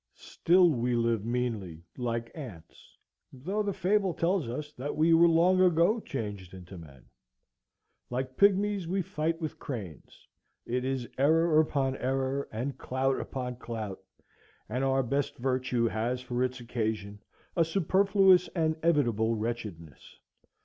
[0.15, 2.97] Still we live meanly, like ants;
[3.31, 7.05] though the fable tells us that we were long ago changed into men;
[8.09, 10.27] like pygmies we fight with cranes;
[10.65, 14.03] it is error upon error, and clout upon clout,
[14.67, 17.21] and our best virtue has for its occasion
[17.55, 20.17] a superfluous and evitable wretchedness.